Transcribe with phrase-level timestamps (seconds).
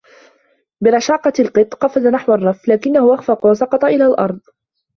[0.83, 4.39] برشاقة القطّ، قفز نحو الرّف لكنّه أخفق و سقط إلى الأرض.